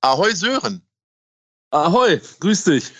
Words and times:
Ahoi 0.00 0.34
Sören. 0.34 0.82
Ahoi, 1.70 2.20
grüß 2.40 2.64
dich. 2.64 2.92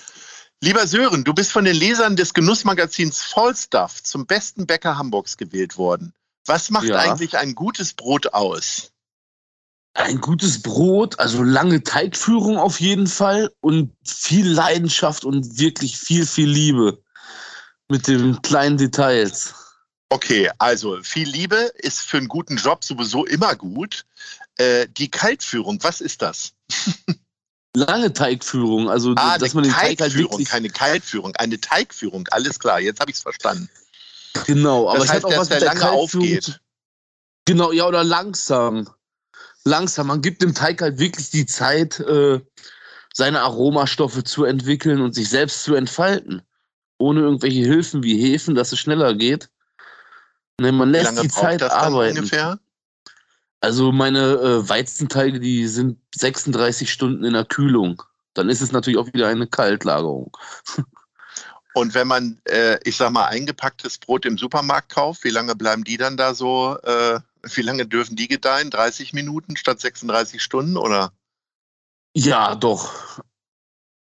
Lieber 0.60 0.86
Sören, 0.86 1.24
du 1.24 1.32
bist 1.32 1.52
von 1.52 1.64
den 1.64 1.74
Lesern 1.76 2.16
des 2.16 2.34
Genussmagazins 2.34 3.22
Vollstuff 3.22 4.02
zum 4.02 4.26
besten 4.26 4.66
Bäcker 4.66 4.98
Hamburgs 4.98 5.36
gewählt 5.38 5.78
worden. 5.78 6.12
Was 6.44 6.68
macht 6.70 6.88
Ja. 6.88 6.96
eigentlich 6.96 7.38
ein 7.38 7.54
gutes 7.54 7.94
Brot 7.94 8.34
aus? 8.34 8.92
Ein 9.94 10.20
gutes 10.20 10.62
Brot, 10.62 11.18
also 11.18 11.42
lange 11.42 11.82
Teigführung 11.82 12.58
auf 12.58 12.80
jeden 12.80 13.06
Fall 13.06 13.50
und 13.60 13.92
viel 14.04 14.46
Leidenschaft 14.48 15.24
und 15.24 15.58
wirklich 15.58 15.98
viel, 15.98 16.26
viel 16.26 16.48
Liebe 16.48 17.02
mit 17.88 18.06
den 18.06 18.40
kleinen 18.42 18.76
Details. 18.76 19.54
Okay, 20.10 20.50
also 20.58 21.02
viel 21.02 21.28
Liebe 21.28 21.72
ist 21.78 22.00
für 22.00 22.18
einen 22.18 22.28
guten 22.28 22.56
Job 22.56 22.84
sowieso 22.84 23.24
immer 23.24 23.56
gut. 23.56 24.04
Äh, 24.58 24.86
die 24.88 25.10
Kaltführung, 25.10 25.82
was 25.82 26.00
ist 26.00 26.22
das? 26.22 26.52
Lange 27.76 28.12
Teigführung, 28.12 28.90
also 28.90 29.14
Ah, 29.16 29.38
dass 29.38 29.54
man 29.54 29.62
den 29.62 29.72
Teig 29.72 30.00
halt 30.00 30.14
wirklich 30.14 30.48
keine 30.48 30.68
Kaltführung, 30.70 31.36
eine 31.36 31.60
Teigführung. 31.60 32.26
Alles 32.32 32.58
klar, 32.58 32.80
jetzt 32.80 32.98
habe 33.00 33.10
ich 33.12 33.16
es 33.18 33.22
verstanden. 33.22 33.68
genau, 34.46 34.88
aber 34.88 34.98
Das 34.98 35.04
es 35.06 35.12
heißt, 35.12 35.24
auch 35.26 35.36
was 35.36 35.48
der 35.48 35.60
der 35.60 35.68
lange 35.68 35.80
Kaltführung 35.80 36.26
aufgeht. 36.26 36.60
Genau, 37.44 37.70
ja 37.70 37.86
oder 37.86 38.02
langsam. 38.02 38.88
Langsam, 39.64 40.08
man 40.08 40.20
gibt 40.20 40.42
dem 40.42 40.54
Teig 40.54 40.82
halt 40.82 40.98
wirklich 40.98 41.30
die 41.30 41.46
Zeit, 41.46 42.00
äh, 42.00 42.40
seine 43.14 43.40
Aromastoffe 43.42 44.24
zu 44.24 44.44
entwickeln 44.44 45.00
und 45.00 45.14
sich 45.14 45.28
selbst 45.28 45.62
zu 45.62 45.74
entfalten. 45.74 46.42
Ohne 46.98 47.20
irgendwelche 47.20 47.60
Hilfen 47.60 48.02
wie 48.02 48.18
Hefen, 48.20 48.54
dass 48.54 48.72
es 48.72 48.78
schneller 48.80 49.14
geht. 49.14 49.48
Ne, 50.60 50.72
man 50.72 50.90
lässt 50.90 51.06
lange 51.06 51.22
die 51.22 51.28
Zeit 51.28 51.62
arbeiten. 51.62 52.18
ungefähr? 52.18 52.58
Also 53.60 53.92
meine 53.92 54.32
äh, 54.34 54.68
Weizenteige, 54.68 55.38
die 55.38 55.66
sind 55.68 55.98
36 56.14 56.90
Stunden 56.90 57.24
in 57.24 57.34
der 57.34 57.44
Kühlung. 57.44 58.02
Dann 58.34 58.48
ist 58.48 58.62
es 58.62 58.72
natürlich 58.72 58.98
auch 58.98 59.12
wieder 59.12 59.28
eine 59.28 59.46
Kaltlagerung. 59.46 60.36
Und 61.74 61.94
wenn 61.94 62.08
man, 62.08 62.40
äh, 62.44 62.78
ich 62.84 62.96
sag 62.96 63.12
mal, 63.12 63.26
eingepacktes 63.26 63.98
Brot 63.98 64.24
im 64.24 64.38
Supermarkt 64.38 64.90
kauft, 64.90 65.24
wie 65.24 65.30
lange 65.30 65.54
bleiben 65.54 65.84
die 65.84 65.96
dann 65.96 66.16
da 66.16 66.34
so? 66.34 66.76
Äh, 66.82 67.20
wie 67.42 67.62
lange 67.62 67.86
dürfen 67.86 68.16
die 68.16 68.28
gedeihen? 68.28 68.70
30 68.70 69.12
Minuten 69.12 69.56
statt 69.56 69.80
36 69.80 70.42
Stunden 70.42 70.76
oder? 70.76 71.12
Ja, 72.14 72.56
doch. 72.56 73.20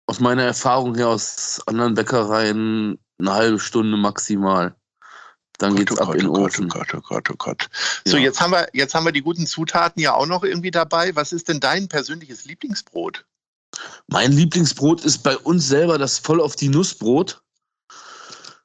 Aus 0.07 0.21
meiner 0.21 0.45
Erfahrung 0.45 0.95
her 0.95 1.09
aus 1.09 1.61
anderen 1.67 1.95
Bäckereien 1.95 2.99
eine 3.19 3.33
halbe 3.35 3.59
Stunde 3.59 3.97
maximal. 3.99 4.75
Dann 5.59 5.75
geht's 5.77 5.93
oh 5.93 6.03
ab 6.03 6.15
in 6.15 6.21
den 6.21 6.29
oh 6.29 6.33
Gott, 6.35 6.43
oh 6.43 6.45
Ofen. 6.47 6.69
Gott, 6.69 6.95
oh 6.95 7.01
Gott, 7.01 7.31
oh 7.31 7.35
Gott. 7.37 7.69
So, 8.07 8.17
Ja. 8.17 8.23
jetzt 8.25 8.41
haben 8.41 8.53
wir, 8.53 8.69
jetzt 8.73 8.95
haben 8.95 9.05
wir 9.05 9.13
die 9.13 9.23
guten 9.23 9.47
Zutaten 9.47 10.01
ja 10.01 10.15
auch 10.15 10.27
noch 10.27 10.45
irgendwie 10.45 10.71
dabei. 10.71 11.15
Was 11.17 11.33
ist 11.33 11.49
denn 11.49 11.61
dein 11.61 11.89
persönliches 11.89 12.45
Lieblingsbrot? 12.45 13.25
Mein 14.07 14.33
Lieblingsbrot 14.33 15.05
ist 15.05 15.19
bei 15.19 15.37
uns 15.37 15.67
selber 15.69 15.99
das 15.99 16.19
voll 16.19 16.41
auf 16.41 16.57
die 16.57 16.69
Nussbrot, 16.69 17.43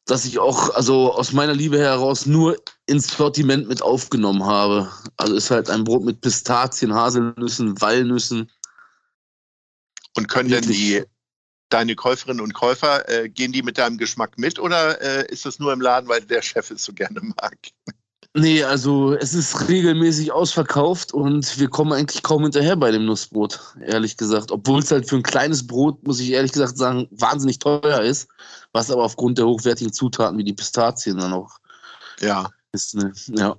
das 0.06 0.26
ich 0.26 0.40
auch, 0.40 0.74
also 0.76 1.14
aus 1.14 1.34
meiner 1.34 1.54
Liebe 1.54 1.80
heraus 1.80 2.26
nur 2.26 2.58
ins 2.86 3.08
Sortiment 3.08 3.68
mit 3.68 3.82
aufgenommen 3.82 4.46
habe. 4.46 4.92
Also 5.18 5.34
ist 5.36 5.52
halt 5.52 5.70
ein 5.70 5.84
Brot 5.84 6.04
mit 6.04 6.22
Pistazien, 6.22 6.94
Haselnüssen, 6.94 7.80
Walnüssen. 7.82 8.52
Und 10.16 10.28
können 10.28 10.50
denn 10.50 10.64
die 10.64 11.04
deine 11.74 11.96
Käuferinnen 11.96 12.42
und 12.42 12.54
Käufer, 12.54 13.08
äh, 13.10 13.30
gehen 13.30 13.52
die 13.52 13.64
mit 13.64 13.78
deinem 13.78 13.98
Geschmack 13.98 14.38
mit 14.38 14.60
oder 14.60 15.02
äh, 15.02 15.26
ist 15.32 15.46
das 15.46 15.60
nur 15.60 15.74
im 15.74 15.82
Laden, 15.82 16.08
weil 16.08 16.22
der 16.22 16.42
Chef 16.42 16.70
es 16.72 16.84
so 16.84 16.94
gerne 16.94 17.20
mag? 17.22 17.58
Nee, 18.36 18.64
also 18.64 19.14
es 19.14 19.36
ist 19.36 19.70
regelmäßig 19.70 20.32
ausverkauft 20.32 21.14
und 21.14 21.60
wir 21.60 21.68
kommen 21.68 21.94
eigentlich 21.94 22.24
kaum 22.24 22.42
hinterher 22.42 22.76
bei 22.76 22.90
dem 22.90 23.06
Nussbrot, 23.06 23.60
ehrlich 23.86 24.18
gesagt. 24.18 24.52
Obwohl 24.52 24.80
es 24.80 24.90
halt 24.90 25.08
für 25.08 25.18
ein 25.18 25.24
kleines 25.24 25.68
Brot, 25.68 26.04
muss 26.04 26.20
ich 26.20 26.32
ehrlich 26.32 26.52
gesagt 26.52 26.78
sagen, 26.78 27.08
wahnsinnig 27.12 27.60
teuer 27.60 28.02
ist, 28.02 28.28
was 28.72 28.90
aber 28.90 29.04
aufgrund 29.04 29.38
der 29.38 29.46
hochwertigen 29.46 29.94
Zutaten 29.94 30.38
wie 30.40 30.44
die 30.44 30.54
Pistazien 30.54 31.18
dann 31.18 31.34
auch 31.34 31.60
Ja. 32.22 32.50
ist. 32.72 32.96
Ne? 32.96 33.14
Ja. 33.28 33.56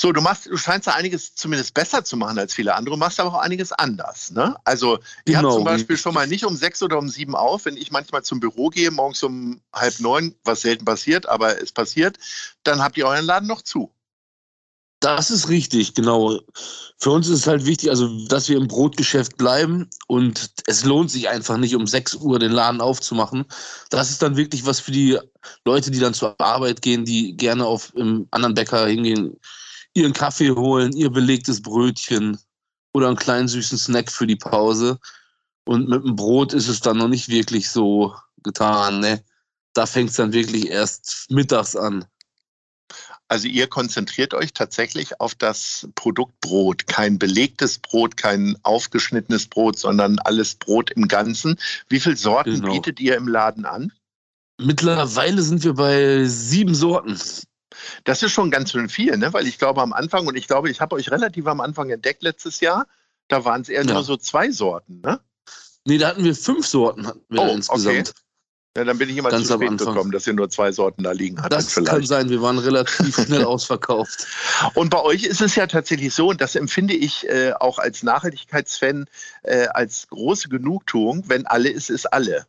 So, 0.00 0.12
du 0.12 0.22
machst, 0.22 0.46
du 0.46 0.56
scheinst 0.56 0.86
da 0.86 0.92
einiges 0.92 1.34
zumindest 1.34 1.74
besser 1.74 2.02
zu 2.02 2.16
machen 2.16 2.38
als 2.38 2.54
viele 2.54 2.74
andere, 2.74 2.94
du 2.94 2.98
machst 2.98 3.20
aber 3.20 3.34
auch 3.34 3.40
einiges 3.40 3.70
anders. 3.70 4.30
Ne? 4.30 4.56
Also, 4.64 4.98
ihr 5.26 5.36
habt 5.36 5.44
Genau, 5.44 5.56
zum 5.56 5.64
Beispiel 5.64 5.98
schon 5.98 6.14
mal 6.14 6.26
nicht 6.26 6.46
um 6.46 6.56
sechs 6.56 6.82
oder 6.82 6.96
um 6.96 7.10
sieben 7.10 7.36
auf, 7.36 7.66
wenn 7.66 7.76
ich 7.76 7.90
manchmal 7.90 8.22
zum 8.22 8.40
Büro 8.40 8.70
gehe, 8.70 8.90
morgens 8.90 9.22
um 9.22 9.60
halb 9.74 10.00
neun, 10.00 10.34
was 10.42 10.62
selten 10.62 10.86
passiert, 10.86 11.26
aber 11.26 11.60
es 11.62 11.72
passiert, 11.72 12.16
dann 12.62 12.80
habt 12.80 12.96
ihr 12.96 13.06
euren 13.06 13.26
Laden 13.26 13.46
noch 13.46 13.60
zu. 13.60 13.92
Das 15.00 15.30
ist 15.30 15.50
richtig, 15.50 15.92
genau. 15.92 16.40
Für 16.96 17.10
uns 17.10 17.28
ist 17.28 17.40
es 17.40 17.46
halt 17.46 17.66
wichtig, 17.66 17.90
also 17.90 18.26
dass 18.26 18.48
wir 18.48 18.56
im 18.56 18.68
Brotgeschäft 18.68 19.36
bleiben 19.36 19.90
und 20.06 20.50
es 20.64 20.82
lohnt 20.86 21.10
sich 21.10 21.28
einfach 21.28 21.58
nicht, 21.58 21.74
um 21.74 21.86
6 21.86 22.14
Uhr 22.14 22.38
den 22.38 22.52
Laden 22.52 22.80
aufzumachen. 22.80 23.44
Das 23.90 24.08
ist 24.08 24.22
dann 24.22 24.38
wirklich 24.38 24.64
was 24.64 24.80
für 24.80 24.92
die 24.92 25.18
Leute, 25.66 25.90
die 25.90 26.00
dann 26.00 26.14
zur 26.14 26.40
Arbeit 26.40 26.80
gehen, 26.80 27.04
die 27.04 27.36
gerne 27.36 27.66
auf 27.66 27.94
im 27.94 28.28
anderen 28.30 28.54
Bäcker 28.54 28.86
hingehen, 28.86 29.38
ihren 29.94 30.12
Kaffee 30.12 30.50
holen, 30.50 30.92
ihr 30.92 31.10
belegtes 31.10 31.62
Brötchen 31.62 32.38
oder 32.92 33.08
einen 33.08 33.16
kleinen 33.16 33.48
süßen 33.48 33.78
Snack 33.78 34.10
für 34.10 34.26
die 34.26 34.36
Pause. 34.36 34.98
Und 35.64 35.88
mit 35.88 36.04
dem 36.04 36.16
Brot 36.16 36.52
ist 36.52 36.68
es 36.68 36.80
dann 36.80 36.98
noch 36.98 37.08
nicht 37.08 37.28
wirklich 37.28 37.68
so 37.70 38.14
getan, 38.42 39.00
ne? 39.00 39.22
Da 39.74 39.86
fängt 39.86 40.10
es 40.10 40.16
dann 40.16 40.32
wirklich 40.32 40.68
erst 40.68 41.26
mittags 41.30 41.76
an. 41.76 42.04
Also 43.28 43.46
ihr 43.46 43.68
konzentriert 43.68 44.34
euch 44.34 44.52
tatsächlich 44.52 45.20
auf 45.20 45.36
das 45.36 45.88
Produkt 45.94 46.40
Brot. 46.40 46.88
Kein 46.88 47.16
belegtes 47.16 47.78
Brot, 47.78 48.16
kein 48.16 48.56
aufgeschnittenes 48.64 49.46
Brot, 49.46 49.78
sondern 49.78 50.18
alles 50.20 50.56
Brot 50.56 50.90
im 50.90 51.06
Ganzen. 51.06 51.56
Wie 51.88 52.00
viele 52.00 52.16
Sorten 52.16 52.54
Genau. 52.54 52.72
bietet 52.72 52.98
ihr 52.98 53.16
im 53.16 53.28
Laden 53.28 53.64
an? 53.64 53.92
Mittlerweile 54.60 55.42
sind 55.42 55.62
wir 55.62 55.74
bei 55.74 56.24
sieben 56.24 56.74
Sorten. 56.74 57.16
Das 58.04 58.22
ist 58.22 58.32
schon 58.32 58.50
ganz 58.50 58.70
schön 58.72 58.88
viel, 58.88 59.16
ne? 59.16 59.32
weil 59.32 59.46
ich 59.46 59.58
glaube 59.58 59.80
am 59.82 59.92
Anfang, 59.92 60.26
und 60.26 60.36
ich 60.36 60.46
glaube, 60.46 60.70
ich 60.70 60.80
habe 60.80 60.96
euch 60.96 61.10
relativ 61.10 61.46
am 61.46 61.60
Anfang 61.60 61.90
entdeckt 61.90 62.22
letztes 62.22 62.60
Jahr, 62.60 62.86
da 63.28 63.44
waren 63.44 63.62
es 63.62 63.68
eher 63.68 63.84
Ja. 63.84 63.94
nur 63.94 64.02
so 64.04 64.16
zwei 64.16 64.50
Sorten. 64.50 65.00
Ne? 65.02 65.20
Nee, 65.86 65.98
da 65.98 66.08
hatten 66.08 66.24
wir 66.24 66.34
fünf 66.34 66.66
Sorten 66.66 67.06
hatten 67.06 67.20
wir 67.28 67.40
Oh, 67.42 67.48
insgesamt. 67.54 68.12
Ja, 68.76 68.84
dann 68.84 68.98
bin 68.98 69.08
ich 69.08 69.16
immer 69.16 69.30
Ganz 69.30 69.48
zu 69.48 69.54
spät 69.54 69.78
gekommen, 69.78 70.12
dass 70.12 70.28
ihr 70.28 70.32
nur 70.32 70.48
zwei 70.48 70.70
Sorten 70.70 71.02
da 71.02 71.10
liegen 71.10 71.38
hattet 71.42 71.58
Das 71.58 71.74
kann 71.74 71.86
vielleicht. 71.86 72.06
sein, 72.06 72.30
wir 72.30 72.40
waren 72.40 72.56
relativ 72.58 73.16
schnell 73.26 73.42
ausverkauft. 73.44 74.28
Und 74.74 74.90
bei 74.90 75.00
euch 75.02 75.24
ist 75.24 75.40
es 75.40 75.56
ja 75.56 75.66
tatsächlich 75.66 76.14
so, 76.14 76.28
und 76.28 76.40
das 76.40 76.54
empfinde 76.54 76.94
ich 76.94 77.28
äh, 77.28 77.52
auch 77.58 77.80
als 77.80 78.04
Nachhaltigkeitsfan 78.04 79.06
äh, 79.42 79.66
als 79.68 80.06
große 80.08 80.48
Genugtuung, 80.48 81.24
wenn 81.26 81.46
alle 81.48 81.68
ist, 81.68 81.90
ist 81.90 82.06
alle. 82.12 82.46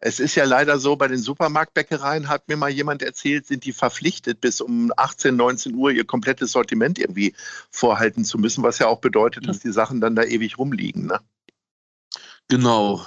Es 0.00 0.20
ist 0.20 0.36
ja 0.36 0.44
leider 0.44 0.78
so, 0.78 0.94
bei 0.94 1.08
den 1.08 1.18
Supermarktbäckereien 1.18 2.28
hat 2.28 2.48
mir 2.48 2.56
mal 2.56 2.70
jemand 2.70 3.02
erzählt, 3.02 3.46
sind 3.46 3.64
die 3.64 3.72
verpflichtet, 3.72 4.40
bis 4.40 4.60
um 4.60 4.92
18, 4.96 5.34
19 5.34 5.74
Uhr 5.74 5.90
ihr 5.90 6.04
komplettes 6.04 6.52
Sortiment 6.52 6.98
irgendwie 6.98 7.34
vorhalten 7.70 8.24
zu 8.24 8.38
müssen, 8.38 8.62
was 8.62 8.78
ja 8.78 8.86
auch 8.86 9.00
bedeutet, 9.00 9.48
dass 9.48 9.58
die 9.58 9.72
Sachen 9.72 10.00
dann 10.00 10.14
da 10.14 10.22
ewig 10.22 10.56
rumliegen. 10.56 11.06
Ne? 11.06 11.18
Genau. 12.46 13.04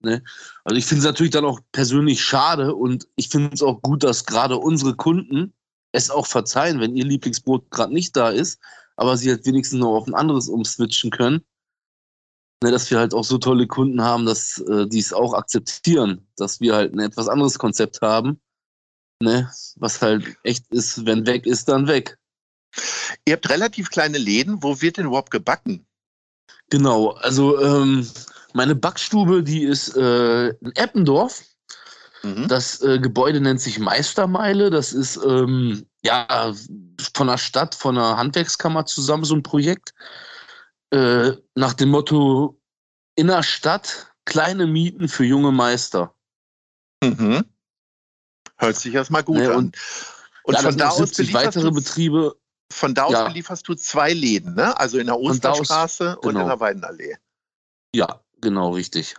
Ne? 0.00 0.22
Also 0.64 0.76
ich 0.76 0.84
finde 0.84 1.00
es 1.00 1.06
natürlich 1.06 1.32
dann 1.32 1.46
auch 1.46 1.60
persönlich 1.72 2.22
schade 2.22 2.74
und 2.74 3.08
ich 3.16 3.30
finde 3.30 3.54
es 3.54 3.62
auch 3.62 3.80
gut, 3.80 4.04
dass 4.04 4.26
gerade 4.26 4.58
unsere 4.58 4.94
Kunden 4.94 5.54
es 5.92 6.10
auch 6.10 6.26
verzeihen, 6.26 6.80
wenn 6.80 6.94
ihr 6.94 7.04
Lieblingsbrot 7.04 7.70
gerade 7.70 7.94
nicht 7.94 8.16
da 8.16 8.28
ist, 8.28 8.60
aber 8.96 9.16
sie 9.16 9.30
halt 9.30 9.46
wenigstens 9.46 9.80
noch 9.80 9.96
auf 9.96 10.06
ein 10.06 10.14
anderes 10.14 10.48
umswitchen 10.48 11.10
können. 11.10 11.42
Ne, 12.64 12.70
dass 12.70 12.90
wir 12.90 12.98
halt 12.98 13.12
auch 13.12 13.24
so 13.24 13.36
tolle 13.36 13.66
Kunden 13.66 14.00
haben, 14.00 14.24
dass 14.24 14.56
äh, 14.56 14.86
die 14.86 14.98
es 14.98 15.12
auch 15.12 15.34
akzeptieren, 15.34 16.26
dass 16.38 16.62
wir 16.62 16.74
halt 16.74 16.94
ein 16.94 16.98
etwas 16.98 17.28
anderes 17.28 17.58
Konzept 17.58 18.00
haben. 18.00 18.40
Ne, 19.22 19.50
was 19.76 20.00
halt 20.00 20.34
echt 20.44 20.72
ist, 20.72 21.04
wenn 21.04 21.26
weg 21.26 21.44
ist, 21.44 21.68
dann 21.68 21.88
weg. 21.88 22.16
Ihr 23.26 23.34
habt 23.34 23.50
relativ 23.50 23.90
kleine 23.90 24.16
Läden. 24.16 24.62
Wo 24.62 24.80
wird 24.80 24.96
denn 24.96 25.04
überhaupt 25.04 25.30
gebacken? 25.30 25.84
Genau, 26.70 27.10
also 27.10 27.60
ähm, 27.60 28.08
meine 28.54 28.74
Backstube, 28.74 29.42
die 29.42 29.64
ist 29.64 29.94
äh, 29.94 30.48
in 30.48 30.72
Eppendorf. 30.74 31.42
Mhm. 32.22 32.48
Das 32.48 32.80
äh, 32.80 32.98
Gebäude 32.98 33.42
nennt 33.42 33.60
sich 33.60 33.78
Meistermeile. 33.78 34.70
Das 34.70 34.94
ist 34.94 35.20
ähm, 35.22 35.84
ja 36.02 36.54
von 37.12 37.26
der 37.26 37.36
Stadt, 37.36 37.74
von 37.74 37.96
der 37.96 38.16
Handwerkskammer 38.16 38.86
zusammen 38.86 39.24
so 39.24 39.34
ein 39.34 39.42
Projekt. 39.42 39.92
Äh, 40.90 41.32
nach 41.54 41.72
dem 41.74 41.90
Motto 41.90 42.60
in 43.16 43.26
der 43.28 43.42
Stadt 43.42 44.14
kleine 44.24 44.66
Mieten 44.66 45.08
für 45.08 45.24
junge 45.24 45.52
Meister. 45.52 46.14
Mhm. 47.02 47.44
Hört 48.56 48.76
sich 48.76 48.94
erstmal 48.94 49.22
gut 49.24 49.36
Ne, 49.38 49.50
an. 49.50 49.56
und 49.56 49.76
Und 50.44 50.54
ja, 50.54 50.60
von 50.60 50.76
da 50.76 50.88
aus 50.90 50.98
70 50.98 51.16
belieferst 51.32 51.46
weitere 51.46 51.62
du, 51.64 51.72
Betriebe. 51.74 52.36
von 52.72 52.94
da 52.94 53.04
aus 53.04 53.12
ja. 53.12 53.26
belieferst 53.26 53.66
du 53.68 53.74
zwei 53.74 54.12
Läden, 54.12 54.54
ne? 54.54 54.76
Also 54.78 54.98
in 54.98 55.06
der 55.06 55.14
da 55.16 55.20
aus- 55.20 55.60
Osterstraße 55.60 56.16
und 56.18 56.30
in 56.30 56.34
genau. 56.36 56.46
der 56.48 56.60
Weidenallee. 56.60 57.16
Ja, 57.94 58.20
genau, 58.40 58.70
richtig. 58.70 59.16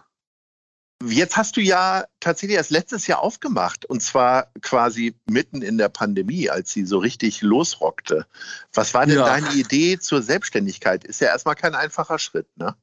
Jetzt 1.03 1.35
hast 1.35 1.57
du 1.57 1.61
ja 1.61 2.05
tatsächlich 2.19 2.55
erst 2.57 2.71
letztes 2.71 3.05
Jahr 3.05 3.21
aufgemacht 3.21 3.85
und 3.85 4.01
zwar 4.01 4.51
quasi 4.61 5.13
mitten 5.29 5.61
in 5.61 5.77
der 5.77 5.89
Pandemie, 5.89 6.49
als 6.49 6.71
sie 6.71 6.85
so 6.85 6.99
richtig 6.99 7.41
losrockte. 7.41 8.25
Was 8.73 8.93
war 8.93 9.05
denn 9.05 9.17
Ja. 9.17 9.25
deine 9.25 9.51
Idee 9.53 9.99
zur 9.99 10.21
Selbstständigkeit? 10.21 11.03
Ist 11.03 11.19
ja 11.21 11.27
erstmal 11.27 11.55
kein 11.55 11.75
einfacher 11.75 12.17
Schritt, 12.17 12.47
ne? 12.55 12.75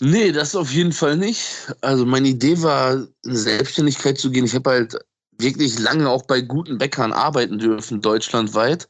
Nee, 0.00 0.32
das 0.32 0.56
auf 0.56 0.70
jeden 0.70 0.92
Fall 0.92 1.16
nicht. 1.16 1.72
Also 1.82 2.04
meine 2.06 2.28
Idee 2.28 2.60
war, 2.62 3.06
in 3.24 3.36
Selbstständigkeit 3.36 4.18
zu 4.18 4.30
gehen. 4.30 4.46
Ich 4.46 4.54
habe 4.54 4.70
halt 4.70 4.98
wirklich 5.38 5.78
lange 5.78 6.08
auch 6.08 6.22
bei 6.22 6.40
guten 6.40 6.78
Bäckern 6.78 7.12
arbeiten 7.12 7.58
dürfen, 7.58 8.00
deutschlandweit. 8.00 8.88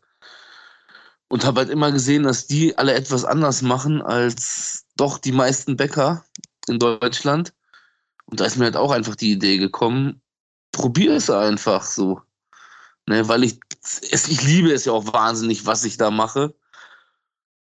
Und 1.28 1.44
habe 1.44 1.60
halt 1.60 1.70
immer 1.70 1.92
gesehen, 1.92 2.24
dass 2.24 2.46
die 2.46 2.76
alle 2.78 2.94
etwas 2.94 3.24
anders 3.24 3.62
machen 3.62 4.02
als 4.02 4.86
doch 4.96 5.18
die 5.18 5.30
meisten 5.32 5.76
Bäcker 5.76 6.24
in 6.70 6.78
Deutschland. 6.78 7.52
Und 8.26 8.40
da 8.40 8.46
ist 8.46 8.56
mir 8.56 8.64
halt 8.64 8.76
auch 8.76 8.92
einfach 8.92 9.16
die 9.16 9.32
Idee 9.32 9.58
gekommen, 9.58 10.22
probier 10.72 11.14
es 11.14 11.28
einfach 11.28 11.84
so. 11.84 12.22
Ne, 13.06 13.28
weil 13.28 13.44
ich, 13.44 13.58
es, 13.82 14.28
ich 14.28 14.42
liebe 14.42 14.72
es 14.72 14.84
ja 14.84 14.92
auch 14.92 15.12
wahnsinnig, 15.12 15.66
was 15.66 15.84
ich 15.84 15.96
da 15.96 16.10
mache. 16.10 16.54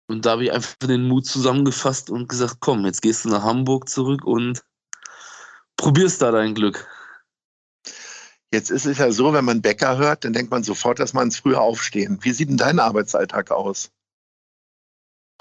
Und 0.06 0.26
da 0.26 0.32
habe 0.32 0.44
ich 0.44 0.52
einfach 0.52 0.74
den 0.82 1.08
Mut 1.08 1.26
zusammengefasst 1.26 2.10
und 2.10 2.28
gesagt, 2.28 2.56
komm, 2.60 2.84
jetzt 2.86 3.02
gehst 3.02 3.24
du 3.24 3.28
nach 3.28 3.42
Hamburg 3.42 3.88
zurück 3.88 4.24
und 4.24 4.62
probierst 5.76 6.22
da 6.22 6.30
dein 6.30 6.54
Glück. 6.54 6.86
Jetzt 8.50 8.70
ist 8.70 8.86
es 8.86 8.98
ja 8.98 9.12
so, 9.12 9.32
wenn 9.34 9.44
man 9.44 9.60
Bäcker 9.60 9.98
hört, 9.98 10.24
dann 10.24 10.32
denkt 10.32 10.50
man 10.50 10.62
sofort, 10.62 10.98
dass 10.98 11.12
man 11.12 11.24
ins 11.24 11.38
frühe 11.38 11.60
Aufstehen. 11.60 12.18
Wie 12.22 12.32
sieht 12.32 12.48
denn 12.48 12.56
dein 12.56 12.80
Arbeitsalltag 12.80 13.50
aus? 13.50 13.90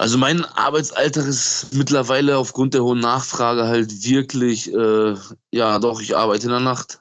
Also 0.00 0.16
mein 0.16 0.44
Arbeitsalltag 0.44 1.26
ist 1.26 1.74
mittlerweile 1.74 2.38
aufgrund 2.38 2.72
der 2.72 2.84
hohen 2.84 3.00
Nachfrage 3.00 3.66
halt 3.66 4.04
wirklich, 4.04 4.72
äh, 4.72 5.16
ja 5.50 5.80
doch, 5.80 6.00
ich 6.00 6.16
arbeite 6.16 6.44
in 6.44 6.52
der 6.52 6.60
Nacht. 6.60 7.00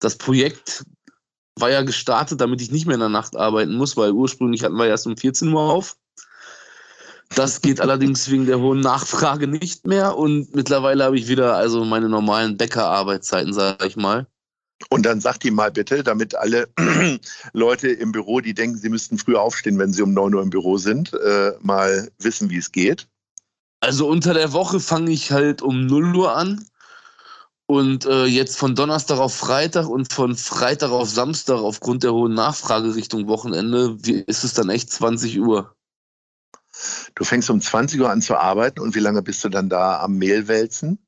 Das 0.00 0.18
Projekt 0.18 0.84
war 1.56 1.70
ja 1.70 1.82
gestartet, 1.82 2.40
damit 2.40 2.60
ich 2.60 2.72
nicht 2.72 2.86
mehr 2.86 2.94
in 2.94 3.00
der 3.00 3.08
Nacht 3.08 3.36
arbeiten 3.36 3.76
muss, 3.76 3.96
weil 3.96 4.10
ursprünglich 4.10 4.64
hatten 4.64 4.74
wir 4.74 4.86
erst 4.86 5.06
um 5.06 5.16
14 5.16 5.52
Uhr 5.52 5.62
auf. 5.62 5.96
Das 7.36 7.60
geht 7.62 7.80
allerdings 7.80 8.28
wegen 8.28 8.46
der 8.46 8.58
hohen 8.58 8.80
Nachfrage 8.80 9.46
nicht 9.46 9.86
mehr 9.86 10.18
und 10.18 10.52
mittlerweile 10.56 11.04
habe 11.04 11.16
ich 11.16 11.28
wieder 11.28 11.54
also 11.54 11.84
meine 11.84 12.08
normalen 12.08 12.56
Bäckerarbeitszeiten, 12.56 13.54
sage 13.54 13.86
ich 13.86 13.96
mal. 13.96 14.26
Und 14.88 15.06
dann 15.06 15.20
sagt 15.20 15.44
die 15.44 15.50
mal 15.50 15.70
bitte, 15.70 16.02
damit 16.02 16.34
alle 16.34 16.68
Leute 17.52 17.88
im 17.88 18.12
Büro, 18.12 18.40
die 18.40 18.54
denken, 18.54 18.78
sie 18.78 18.88
müssten 18.88 19.18
früh 19.18 19.36
aufstehen, 19.36 19.78
wenn 19.78 19.92
sie 19.92 20.02
um 20.02 20.12
9 20.12 20.34
Uhr 20.34 20.42
im 20.42 20.50
Büro 20.50 20.78
sind, 20.78 21.12
äh, 21.14 21.52
mal 21.60 22.10
wissen, 22.18 22.50
wie 22.50 22.58
es 22.58 22.72
geht. 22.72 23.08
Also 23.80 24.08
unter 24.08 24.34
der 24.34 24.52
Woche 24.52 24.80
fange 24.80 25.10
ich 25.10 25.32
halt 25.32 25.62
um 25.62 25.86
0 25.86 26.16
Uhr 26.16 26.36
an. 26.36 26.64
Und 27.66 28.04
äh, 28.06 28.26
jetzt 28.26 28.58
von 28.58 28.74
Donnerstag 28.74 29.18
auf 29.18 29.34
Freitag 29.34 29.88
und 29.88 30.12
von 30.12 30.36
Freitag 30.36 30.90
auf 30.90 31.08
Samstag 31.08 31.56
aufgrund 31.56 32.02
der 32.02 32.12
hohen 32.12 32.34
Nachfrage 32.34 32.94
Richtung 32.94 33.28
Wochenende 33.28 33.96
wie, 34.04 34.20
ist 34.20 34.44
es 34.44 34.52
dann 34.52 34.68
echt 34.68 34.90
20 34.90 35.40
Uhr. 35.40 35.74
Du 37.14 37.24
fängst 37.24 37.48
um 37.50 37.60
20 37.60 38.00
Uhr 38.00 38.10
an 38.10 38.20
zu 38.20 38.36
arbeiten 38.36 38.80
und 38.80 38.94
wie 38.94 39.00
lange 39.00 39.22
bist 39.22 39.42
du 39.44 39.48
dann 39.48 39.68
da 39.68 40.00
am 40.00 40.18
Mehlwälzen? 40.18 40.98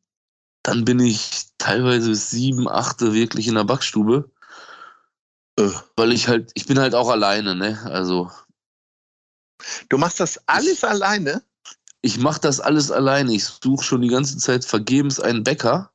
Dann 0.62 0.84
bin 0.84 1.00
ich 1.00 1.48
teilweise 1.64 2.10
bis 2.10 2.30
sieben, 2.30 2.68
achte 2.68 3.14
wirklich 3.14 3.48
in 3.48 3.54
der 3.54 3.64
Backstube. 3.64 4.30
Äh. 5.58 5.70
Weil 5.96 6.12
ich 6.12 6.28
halt, 6.28 6.50
ich 6.54 6.66
bin 6.66 6.78
halt 6.78 6.94
auch 6.94 7.08
alleine, 7.08 7.54
ne? 7.54 7.80
Also 7.84 8.30
Du 9.88 9.96
machst 9.96 10.20
das 10.20 10.38
alles 10.46 10.84
alleine? 10.84 11.42
ich 12.02 12.18
mache 12.18 12.40
das 12.40 12.60
alles 12.60 12.90
alleine. 12.90 13.32
Ich 13.32 13.44
suche 13.46 13.82
schon 13.82 14.02
die 14.02 14.08
ganze 14.08 14.36
Zeit 14.36 14.66
vergebens 14.66 15.20
einen 15.20 15.42
Bäcker 15.42 15.90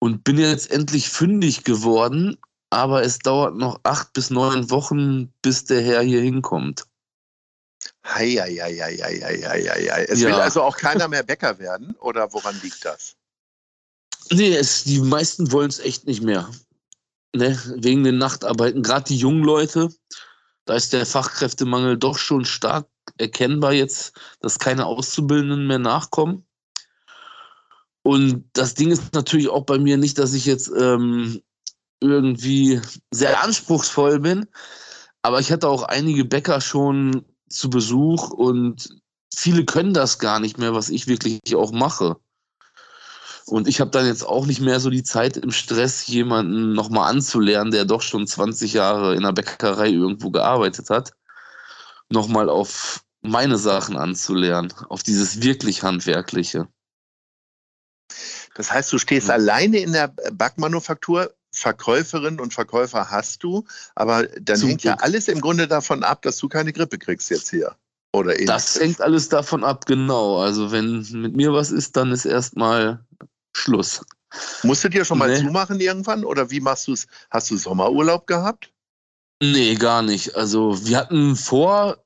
und 0.00 0.22
bin 0.22 0.36
jetzt 0.36 0.70
endlich 0.70 1.08
fündig 1.08 1.64
geworden, 1.64 2.36
aber 2.68 3.02
es 3.02 3.18
dauert 3.18 3.56
noch 3.56 3.80
acht 3.84 4.12
bis 4.12 4.28
neun 4.28 4.68
Wochen, 4.68 5.32
bis 5.40 5.64
der 5.64 5.80
Herr 5.80 6.02
hier 6.02 6.20
hinkommt. 6.20 6.84
Heieieiei. 8.04 8.96
Es 10.08 10.20
Ja. 10.20 10.28
will 10.28 10.34
also 10.34 10.62
auch 10.62 10.76
keiner 10.76 11.08
mehr 11.08 11.22
Bäcker 11.22 11.58
werden 11.58 11.96
oder 12.00 12.30
woran 12.34 12.60
liegt 12.62 12.84
das? 12.84 13.16
Nee, 14.32 14.54
es, 14.56 14.84
die 14.84 15.00
meisten 15.00 15.52
wollen 15.52 15.68
es 15.68 15.78
echt 15.78 16.06
nicht 16.06 16.22
mehr. 16.22 16.50
Ne? 17.34 17.58
Wegen 17.76 18.04
den 18.04 18.18
Nachtarbeiten. 18.18 18.82
Gerade 18.82 19.04
die 19.04 19.16
jungen 19.16 19.44
Leute, 19.44 19.88
da 20.64 20.74
ist 20.74 20.92
der 20.92 21.06
Fachkräftemangel 21.06 21.96
doch 21.96 22.18
schon 22.18 22.44
stark 22.44 22.88
erkennbar 23.18 23.72
jetzt, 23.72 24.18
dass 24.40 24.58
keine 24.58 24.86
Auszubildenden 24.86 25.66
mehr 25.66 25.78
nachkommen. 25.78 26.46
Und 28.02 28.44
das 28.52 28.74
Ding 28.74 28.90
ist 28.90 29.14
natürlich 29.14 29.48
auch 29.48 29.64
bei 29.64 29.78
mir 29.78 29.96
nicht, 29.96 30.18
dass 30.18 30.32
ich 30.32 30.44
jetzt 30.46 30.70
ähm, 30.76 31.40
irgendwie 32.00 32.80
sehr 33.10 33.42
anspruchsvoll 33.42 34.20
bin, 34.20 34.46
aber 35.22 35.40
ich 35.40 35.50
hatte 35.50 35.68
auch 35.68 35.82
einige 35.82 36.24
Bäcker 36.24 36.60
schon 36.60 37.24
zu 37.48 37.68
Besuch 37.68 38.30
und 38.30 38.88
viele 39.34 39.64
können 39.64 39.92
das 39.92 40.18
gar 40.18 40.40
nicht 40.40 40.58
mehr, 40.58 40.72
was 40.72 40.88
ich 40.88 41.08
wirklich 41.08 41.40
auch 41.54 41.72
mache. 41.72 42.16
Und 43.48 43.68
ich 43.68 43.80
habe 43.80 43.92
dann 43.92 44.06
jetzt 44.06 44.26
auch 44.26 44.44
nicht 44.46 44.60
mehr 44.60 44.80
so 44.80 44.90
die 44.90 45.04
Zeit 45.04 45.36
im 45.36 45.52
Stress, 45.52 46.06
jemanden 46.08 46.72
nochmal 46.72 47.10
anzulernen, 47.10 47.70
der 47.70 47.84
doch 47.84 48.02
schon 48.02 48.26
20 48.26 48.72
Jahre 48.72 49.14
in 49.14 49.22
der 49.22 49.32
Bäckerei 49.32 49.88
irgendwo 49.88 50.30
gearbeitet 50.30 50.90
hat, 50.90 51.12
nochmal 52.08 52.48
auf 52.48 53.04
meine 53.22 53.56
Sachen 53.56 53.96
anzulernen, 53.96 54.72
auf 54.88 55.04
dieses 55.04 55.42
wirklich 55.42 55.84
Handwerkliche. 55.84 56.66
Das 58.54 58.72
heißt, 58.72 58.92
du 58.92 58.98
stehst 58.98 59.28
Ja. 59.28 59.34
alleine 59.34 59.78
in 59.78 59.92
der 59.92 60.08
Backmanufaktur, 60.32 61.32
Verkäuferinnen 61.52 62.40
und 62.40 62.52
Verkäufer 62.52 63.10
hast 63.10 63.42
du, 63.42 63.64
aber 63.94 64.26
dann 64.40 64.56
Zum 64.58 64.70
hängt 64.70 64.82
ja 64.82 64.92
Glück. 64.92 65.04
alles 65.04 65.28
im 65.28 65.40
Grunde 65.40 65.68
davon 65.68 66.02
ab, 66.02 66.22
dass 66.22 66.36
du 66.38 66.48
keine 66.48 66.72
Grippe 66.72 66.98
kriegst 66.98 67.30
jetzt 67.30 67.50
hier. 67.50 67.76
Oder 68.12 68.32
ähnliches. 68.38 68.74
Das 68.74 68.80
hängt 68.80 69.00
alles 69.00 69.28
davon 69.28 69.64
ab, 69.64 69.86
genau. 69.86 70.38
Also 70.38 70.70
wenn 70.70 71.06
mit 71.12 71.36
mir 71.36 71.52
was 71.52 71.70
ist, 71.70 71.96
dann 71.96 72.12
ist 72.12 72.24
erstmal 72.24 73.04
Schluss. 73.56 74.04
Musst 74.62 74.84
du 74.84 74.88
dir 74.90 75.04
schon 75.04 75.18
mal 75.18 75.28
Nee. 75.30 75.38
zumachen 75.38 75.80
irgendwann 75.80 76.24
oder 76.24 76.50
wie 76.50 76.60
machst 76.60 76.88
du 76.88 76.92
es? 76.92 77.06
Hast 77.30 77.50
du 77.50 77.56
Sommerurlaub 77.56 78.26
gehabt? 78.26 78.70
Nee, 79.42 79.74
gar 79.74 80.02
nicht. 80.02 80.34
Also 80.36 80.84
wir 80.86 80.98
hatten 80.98 81.36
vor, 81.36 82.02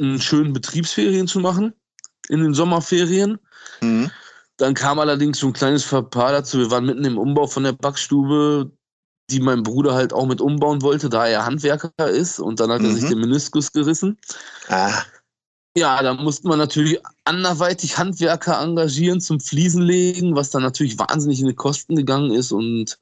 einen 0.00 0.20
schönen 0.20 0.52
Betriebsferien 0.52 1.26
zu 1.28 1.40
machen 1.40 1.72
in 2.28 2.40
den 2.42 2.52
Sommerferien. 2.54 3.38
Hm. 3.80 4.10
Dann 4.56 4.74
kam 4.74 4.98
allerdings 4.98 5.38
so 5.38 5.46
ein 5.48 5.52
kleines 5.52 5.84
Verpaar 5.84 6.32
dazu. 6.32 6.58
Wir 6.58 6.70
waren 6.70 6.86
mitten 6.86 7.04
im 7.04 7.18
Umbau 7.18 7.46
von 7.46 7.64
der 7.64 7.72
Backstube, 7.72 8.70
die 9.30 9.40
mein 9.40 9.62
Bruder 9.62 9.94
halt 9.94 10.12
auch 10.12 10.26
mit 10.26 10.40
umbauen 10.40 10.82
wollte, 10.82 11.08
da 11.08 11.26
er 11.26 11.44
Handwerker 11.46 11.92
ist. 12.08 12.38
Und 12.40 12.60
dann 12.60 12.70
hat 12.70 12.82
er 12.82 12.88
Mhm. 12.90 12.94
sich 12.94 13.08
den 13.08 13.20
Meniskus 13.20 13.72
gerissen. 13.72 14.18
Ah, 14.68 15.02
Ja, 15.76 16.00
da 16.02 16.14
musste 16.14 16.46
man 16.46 16.58
natürlich 16.58 17.00
anderweitig 17.24 17.98
Handwerker 17.98 18.60
engagieren 18.60 19.20
zum 19.20 19.40
Fliesenlegen, 19.40 20.36
was 20.36 20.50
dann 20.50 20.62
natürlich 20.62 20.98
wahnsinnig 20.98 21.40
in 21.40 21.48
die 21.48 21.54
Kosten 21.54 21.96
gegangen 21.96 22.32
ist. 22.32 22.52
Und 22.52 22.98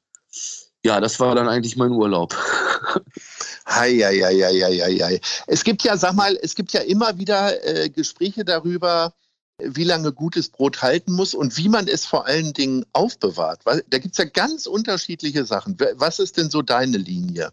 ja, 0.85 0.99
das 0.99 1.19
war 1.19 1.35
dann 1.35 1.47
eigentlich 1.47 1.77
mein 1.77 1.91
Urlaub. 1.91 2.35
Heieieiei. 3.67 5.19
Es 5.47 5.63
gibt 5.63 5.83
ja, 5.83 5.97
sag 5.97 6.13
mal, 6.13 6.37
es 6.41 6.55
gibt 6.55 6.73
ja 6.73 6.81
immer 6.81 7.17
wieder 7.17 7.63
äh, 7.65 7.89
Gespräche 7.89 8.43
darüber, 8.43 9.13
wie 9.59 9.83
lange 9.83 10.11
gutes 10.11 10.49
Brot 10.49 10.81
halten 10.81 11.13
muss 11.13 11.33
und 11.33 11.57
wie 11.57 11.69
man 11.69 11.87
es 11.87 12.05
vor 12.05 12.25
allen 12.25 12.53
Dingen 12.53 12.85
aufbewahrt. 12.91 13.65
Weil, 13.65 13.83
da 13.89 13.99
gibt 13.99 14.13
es 14.13 14.17
ja 14.17 14.25
ganz 14.25 14.65
unterschiedliche 14.65 15.45
Sachen. 15.45 15.77
Was 15.93 16.19
ist 16.19 16.37
denn 16.37 16.49
so 16.49 16.61
deine 16.61 16.97
Linie? 16.97 17.51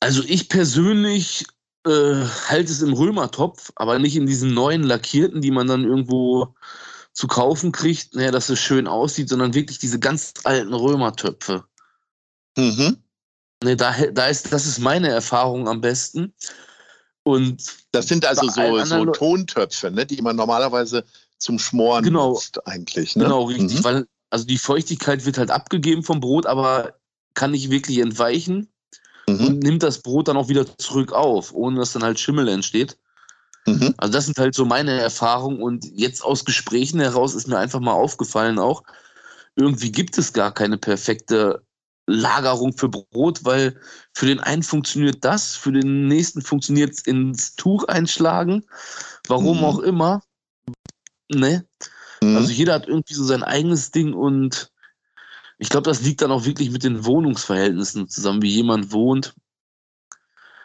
Also 0.00 0.22
ich 0.22 0.48
persönlich 0.48 1.44
äh, 1.88 2.26
halte 2.48 2.70
es 2.70 2.82
im 2.82 2.92
Römertopf, 2.92 3.72
aber 3.76 3.98
nicht 3.98 4.16
in 4.16 4.26
diesen 4.26 4.54
neuen 4.54 4.82
lackierten, 4.82 5.40
die 5.40 5.50
man 5.50 5.66
dann 5.66 5.84
irgendwo 5.84 6.54
zu 7.12 7.26
kaufen 7.26 7.72
kriegt, 7.72 8.14
naja, 8.14 8.30
dass 8.30 8.48
es 8.48 8.60
schön 8.60 8.86
aussieht, 8.86 9.28
sondern 9.28 9.54
wirklich 9.54 9.78
diese 9.78 9.98
ganz 9.98 10.34
alten 10.44 10.72
Römertöpfe. 10.72 11.64
Mhm. 12.56 12.98
Ne, 13.64 13.76
da, 13.76 13.92
da 14.12 14.26
ist, 14.26 14.52
das 14.52 14.66
ist 14.66 14.78
meine 14.78 15.08
Erfahrung 15.08 15.68
am 15.68 15.80
besten. 15.80 16.32
Und 17.24 17.64
Das 17.90 18.06
sind 18.06 18.24
also 18.24 18.48
so, 18.48 18.84
so 18.84 19.06
Tontöpfe, 19.06 19.90
ne, 19.90 20.06
die 20.06 20.22
man 20.22 20.36
normalerweise 20.36 21.04
zum 21.38 21.58
Schmoren 21.58 22.04
Genau. 22.04 22.30
nutzt 22.30 22.64
eigentlich. 22.66 23.16
Ne? 23.16 23.24
genau 23.24 23.44
richtig, 23.44 23.78
Mhm. 23.80 23.84
weil 23.84 24.06
also 24.30 24.44
die 24.44 24.58
Feuchtigkeit 24.58 25.24
wird 25.24 25.38
halt 25.38 25.50
abgegeben 25.50 26.02
vom 26.02 26.20
Brot, 26.20 26.46
aber 26.46 26.94
kann 27.34 27.50
nicht 27.50 27.70
wirklich 27.70 27.98
entweichen 27.98 28.68
Mhm. 29.28 29.46
und 29.46 29.58
nimmt 29.62 29.82
das 29.82 30.00
Brot 30.00 30.28
dann 30.28 30.36
auch 30.36 30.48
wieder 30.48 30.66
zurück 30.78 31.12
auf, 31.12 31.52
ohne 31.52 31.78
dass 31.80 31.92
dann 31.92 32.02
halt 32.02 32.18
Schimmel 32.18 32.48
entsteht. 32.48 32.96
Mhm. 33.66 33.94
Also 33.98 34.12
das 34.12 34.26
sind 34.26 34.38
halt 34.38 34.54
so 34.54 34.64
meine 34.64 34.92
Erfahrungen 34.92 35.60
und 35.60 35.84
jetzt 35.84 36.22
aus 36.22 36.44
Gesprächen 36.44 37.00
heraus 37.00 37.34
ist 37.34 37.46
mir 37.48 37.58
einfach 37.58 37.80
mal 37.80 37.92
aufgefallen 37.92 38.58
auch, 38.58 38.82
irgendwie 39.56 39.92
gibt 39.92 40.16
es 40.16 40.32
gar 40.32 40.52
keine 40.54 40.78
perfekte 40.78 41.62
Lagerung 42.06 42.72
für 42.72 42.88
Brot, 42.88 43.44
weil 43.44 43.78
für 44.14 44.24
den 44.24 44.40
einen 44.40 44.62
funktioniert 44.62 45.22
das, 45.24 45.54
für 45.56 45.72
den 45.72 46.08
nächsten 46.08 46.40
funktioniert 46.40 46.94
es 46.94 47.00
ins 47.02 47.54
Tuch 47.54 47.84
einschlagen, 47.84 48.64
warum 49.26 49.58
Mhm. 49.58 49.64
auch 49.64 49.78
immer. 49.80 50.22
Ne? 51.30 51.66
Mhm. 52.22 52.36
Also 52.36 52.50
jeder 52.50 52.74
hat 52.74 52.88
irgendwie 52.88 53.14
so 53.14 53.24
sein 53.24 53.42
eigenes 53.42 53.90
Ding 53.90 54.14
und 54.14 54.70
ich 55.58 55.68
glaube, 55.68 55.88
das 55.90 56.02
liegt 56.02 56.22
dann 56.22 56.30
auch 56.32 56.44
wirklich 56.44 56.70
mit 56.70 56.84
den 56.84 57.04
Wohnungsverhältnissen 57.04 58.08
zusammen, 58.08 58.42
wie 58.42 58.50
jemand 58.54 58.92
wohnt. 58.92 59.34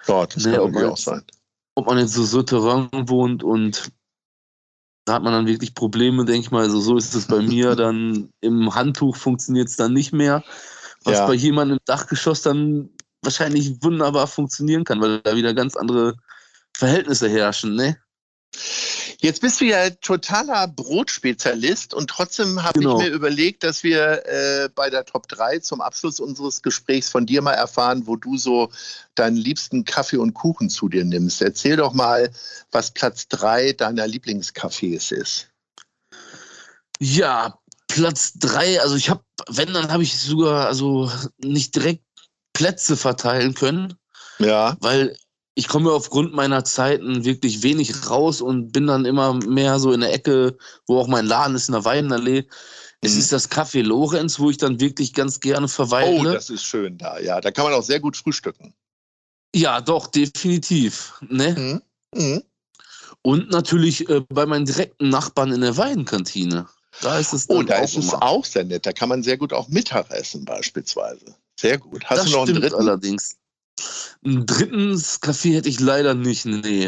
ja, 0.08 0.26
das 0.26 0.46
Nee, 0.46 0.54
kann 0.56 0.72
man 0.72 0.86
auch 0.86 0.98
sein. 0.98 1.24
ob 1.76 1.88
man 1.88 1.98
jetzt 1.98 2.14
so 2.14 2.24
Souterrain 2.24 2.90
wohnt 3.10 3.44
und 3.44 3.92
da 5.06 5.16
hat 5.16 5.24
man 5.24 5.34
dann 5.34 5.48
wirklich 5.48 5.76
Probleme, 5.76 6.24
denke 6.26 6.42
ich 6.42 6.52
mal. 6.52 6.64
Also 6.64 6.80
so 6.80 6.96
ist 6.96 7.14
es 7.14 7.28
bei 7.28 7.42
mir. 7.42 7.76
Dann 7.76 8.30
im 8.40 8.74
Handtuch 8.74 9.18
funktioniert 9.18 9.68
es 9.68 9.76
dann 9.76 9.92
nicht 9.92 10.14
mehr. 10.14 10.44
Was 11.04 11.18
Ja. 11.18 11.28
bei 11.28 11.34
jemandem 11.34 11.78
im 11.78 11.84
Dachgeschoss 11.86 12.42
dann 12.42 12.90
wahrscheinlich 13.22 13.84
wunderbar 13.84 14.28
funktionieren 14.28 14.86
kann, 14.86 15.02
weil 15.02 15.20
da 15.22 15.36
wieder 15.36 15.54
ganz 15.54 15.76
andere 15.76 16.16
Verhältnisse 16.78 17.28
herrschen, 17.28 17.76
ne? 17.76 17.98
Jetzt 19.24 19.40
bist 19.40 19.62
du 19.62 19.66
ja 19.66 19.90
totaler 19.90 20.68
Brotspezialist 20.68 21.94
und 21.94 22.10
trotzdem 22.10 22.62
habe 22.62 22.78
Genau. 22.80 23.00
ich 23.00 23.08
mir 23.08 23.14
überlegt, 23.14 23.64
dass 23.64 23.82
wir 23.82 24.26
äh, 24.26 24.68
bei 24.76 24.90
der 24.90 25.06
Top 25.06 25.30
3 25.30 25.60
zum 25.60 25.80
Abschluss 25.80 26.20
unseres 26.20 26.62
Gesprächs 26.62 27.08
von 27.10 27.26
dir 27.26 27.42
mal 27.42 27.54
erfahren, 27.54 28.06
wo 28.06 28.18
du 28.18 28.38
so 28.38 28.70
deinen 29.16 29.38
liebsten 29.38 29.86
Kaffee 29.86 30.18
und 30.18 30.34
Kuchen 30.34 30.70
zu 30.70 30.90
dir 30.90 31.06
nimmst. 31.06 31.42
Erzähl 31.42 31.78
doch 31.78 31.94
mal, 31.94 32.32
was 32.72 32.92
Platz 32.92 33.30
3 33.30 33.72
deiner 33.72 34.08
Lieblingscafés 34.08 35.14
ist. 35.14 35.48
Ja, 37.00 37.58
Platz 37.88 38.34
drei, 38.34 38.82
also 38.82 38.96
ich 38.96 39.10
habe, 39.10 39.24
wenn, 39.48 39.74
dann 39.74 39.92
habe 39.92 40.04
ich 40.04 40.20
sogar 40.20 40.68
also 40.68 41.10
nicht 41.38 41.76
direkt 41.76 42.04
Plätze 42.52 42.98
verteilen 42.98 43.54
können. 43.54 43.94
Ja. 44.40 44.76
weil 44.82 45.16
ich 45.56 45.68
komme 45.68 45.92
aufgrund 45.92 46.34
meiner 46.34 46.64
Zeiten 46.64 47.26
wirklich 47.26 47.62
wenig 47.64 48.10
raus 48.10 48.42
und 48.42 48.72
bin 48.72 48.88
dann 48.88 49.06
immer 49.06 49.34
mehr 49.34 49.80
so 49.80 49.92
in 49.92 50.02
der 50.02 50.14
Ecke, 50.14 50.58
wo 50.88 51.00
auch 51.00 51.08
mein 51.08 51.26
Laden 51.26 51.56
ist, 51.56 51.70
in 51.70 51.74
der 51.74 51.86
Weidenallee. 51.86 52.48
Es 53.02 53.14
Mhm. 53.14 53.20
ist 53.20 53.32
das 53.32 53.52
Café 53.52 53.84
Lorenz, 53.84 54.40
wo 54.40 54.50
ich 54.50 54.58
dann 54.58 54.80
wirklich 54.80 55.14
ganz 55.14 55.40
gerne 55.40 55.66
Oh, 55.66 55.70
verweile. 55.70 56.32
das 56.34 56.50
ist 56.50 56.64
schön 56.64 56.98
da. 56.98 57.20
Ja, 57.20 57.40
da 57.42 57.52
kann 57.52 57.66
man 57.66 57.74
auch 57.74 57.84
sehr 57.84 58.00
gut 58.00 58.18
frühstücken. 58.18 58.74
ja, 59.56 59.80
doch, 59.82 60.08
definitiv. 60.08 61.14
Ne? 61.22 61.82
Mhm. 62.14 62.20
Mhm. 62.20 62.44
Und 63.22 63.52
natürlich 63.52 64.10
äh, 64.10 64.22
bei 64.30 64.46
meinen 64.46 64.66
direkten 64.66 65.10
Nachbarn 65.10 65.52
in 65.52 65.62
der 65.62 65.78
Weidenkantine. 65.78 66.68
Da 67.02 67.20
ist 67.20 67.34
es 67.34 67.48
dann 67.48 67.58
Oh, 67.58 67.64
da 67.64 67.80
auch 67.80 67.84
ist 67.84 67.98
es 67.98 68.06
immer. 68.12 68.24
auch 68.24 68.46
sehr 68.46 68.64
nett. 68.64 68.86
Da 68.86 68.92
kann 68.92 69.10
man 69.10 69.22
sehr 69.24 69.38
gut 69.38 69.54
auch 69.54 69.68
Mittag 69.68 70.10
essen 70.12 70.46
beispielsweise. 70.46 71.36
Sehr 71.60 71.78
gut. 71.78 72.04
Hast 72.06 72.18
das 72.20 72.26
du 72.26 72.32
noch 72.32 72.40
einen 72.40 72.48
stimmt 72.50 72.64
dritten? 72.64 72.76
allerdings. 72.82 73.36
Ein 74.26 74.46
drittes 74.46 75.22
Café 75.22 75.56
hätte 75.56 75.70
ich 75.70 75.80
leider 75.80 76.14
nicht, 76.14 76.46
nee. 76.46 76.86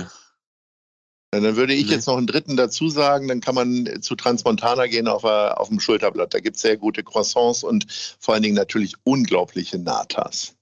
Ja, 1.33 1.41
dann 1.41 1.55
würde 1.57 1.73
ich 1.73 1.87
Nee. 1.87 1.91
jetzt 1.93 2.07
noch 2.07 2.17
einen 2.17 2.27
dritten 2.27 2.55
dazu 2.55 2.87
sagen, 2.89 3.27
dann 3.27 3.41
kann 3.41 3.55
man 3.55 4.01
zu 4.01 4.15
Transmontana 4.15 4.87
gehen 4.87 5.07
auf, 5.07 5.23
der- 5.23 5.59
auf 5.59 5.67
dem 5.67 5.79
Schulterblatt. 5.81 6.33
Da 6.33 6.39
gibt 6.39 6.55
es 6.55 6.61
sehr 6.61 6.77
gute 6.77 7.03
Croissants 7.03 7.63
und 7.63 7.85
vor 8.19 8.33
allen 8.35 8.43
Dingen 8.43 8.55
natürlich 8.55 8.93
unglaubliche 9.03 9.77
Natas. 9.77 10.53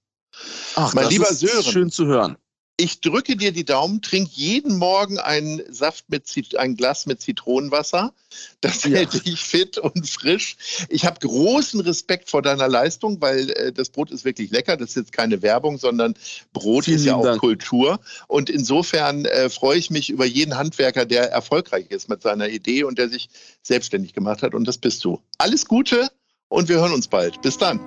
Ach, 0.76 0.94
Mein 0.96 1.04
das 1.06 1.14
lieber 1.14 1.30
ist 1.30 1.40
Sören. 1.42 1.64
schön 1.64 1.92
zu 1.92 2.08
hören. 2.08 2.38
Ich 2.76 3.02
drücke 3.02 3.36
dir 3.36 3.52
die 3.52 3.66
Daumen, 3.66 4.02
trink 4.02 4.30
jeden 4.32 4.78
Morgen 4.78 5.20
einen 5.20 5.62
Saft 5.72 6.06
mit 6.10 6.26
Zit 6.26 6.58
ein 6.58 6.76
Glas 6.76 7.06
mit 7.06 7.22
Zitronenwasser. 7.22 8.14
Das 8.62 8.84
Ja. 8.84 8.98
hält 8.98 9.26
dich 9.28 9.40
fit 9.42 9.78
und 9.78 10.10
frisch. 10.10 10.58
Ich 10.90 11.06
habe 11.06 11.20
großen 11.20 11.82
Respekt 11.82 12.32
vor 12.32 12.42
deiner 12.42 12.68
Leistung, 12.68 13.22
weil 13.22 13.52
äh, 13.52 13.72
das 13.72 13.92
Brot 13.92 14.10
ist 14.10 14.26
wirklich 14.26 14.50
lecker. 14.50 14.76
Das 14.76 14.90
ist 14.90 14.96
jetzt 14.96 15.12
keine 15.12 15.44
Werbung, 15.44 15.78
sondern 15.78 16.16
Brot 16.52 16.86
Vielen 16.86 16.98
ist 16.98 17.06
ja 17.06 17.16
auch 17.16 17.24
Dank. 17.24 17.40
Kultur. 17.42 18.00
Und 18.28 18.50
insofern 18.50 19.26
äh, 19.26 19.52
freue 19.52 19.78
ich 19.78 19.92
mich 19.92 20.10
über 20.10 20.26
jeden 20.26 20.58
Handwerker, 20.58 21.06
der 21.06 21.32
erfolgreich 21.32 21.86
ist 21.92 22.10
mit 22.10 22.24
seiner 22.24 22.50
Idee 22.50 22.86
und 22.86 22.98
der 22.98 23.08
sich 23.08 23.30
selbstständig 23.62 24.14
gemacht 24.14 24.42
hat. 24.42 24.56
Und 24.56 24.68
das 24.68 24.80
bist 24.80 25.06
du. 25.06 25.22
Alles 25.38 25.68
Gute 25.68 26.10
und 26.50 26.70
wir 26.70 26.78
hören 26.78 26.94
uns 26.94 27.08
bald. 27.08 27.40
Bis 27.44 27.56
dann. 27.56 27.80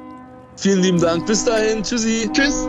Vielen 0.56 0.80
lieben 0.80 1.00
Dank. 1.00 1.26
Bis 1.26 1.44
dahin. 1.44 1.82
Tschüssi. 1.82 2.30
Tschüss. 2.32 2.68